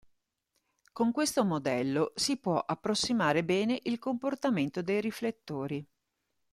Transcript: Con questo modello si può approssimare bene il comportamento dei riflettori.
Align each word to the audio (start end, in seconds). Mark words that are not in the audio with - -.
Con 0.91 1.11
questo 1.11 1.45
modello 1.45 2.11
si 2.15 2.37
può 2.39 2.57
approssimare 2.57 3.43
bene 3.43 3.79
il 3.83 3.99
comportamento 3.99 4.81
dei 4.81 4.99
riflettori. 4.99 5.87